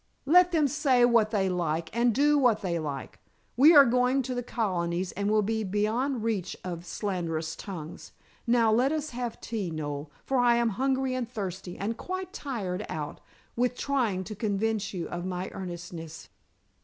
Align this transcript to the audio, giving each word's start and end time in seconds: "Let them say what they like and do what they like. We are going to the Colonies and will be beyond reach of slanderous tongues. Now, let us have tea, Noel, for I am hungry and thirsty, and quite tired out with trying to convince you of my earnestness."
"Let 0.25 0.51
them 0.51 0.67
say 0.67 1.05
what 1.05 1.29
they 1.29 1.47
like 1.47 1.95
and 1.95 2.11
do 2.11 2.35
what 2.35 2.63
they 2.63 2.79
like. 2.79 3.19
We 3.55 3.75
are 3.75 3.85
going 3.85 4.23
to 4.23 4.33
the 4.33 4.41
Colonies 4.41 5.11
and 5.11 5.29
will 5.29 5.43
be 5.43 5.63
beyond 5.63 6.23
reach 6.23 6.57
of 6.63 6.87
slanderous 6.87 7.55
tongues. 7.55 8.11
Now, 8.47 8.71
let 8.71 8.91
us 8.91 9.11
have 9.11 9.39
tea, 9.39 9.69
Noel, 9.69 10.09
for 10.25 10.39
I 10.39 10.55
am 10.55 10.69
hungry 10.69 11.13
and 11.13 11.29
thirsty, 11.29 11.77
and 11.77 11.97
quite 11.97 12.33
tired 12.33 12.83
out 12.89 13.19
with 13.55 13.75
trying 13.77 14.23
to 14.23 14.35
convince 14.35 14.91
you 14.91 15.07
of 15.07 15.23
my 15.23 15.49
earnestness." 15.51 16.29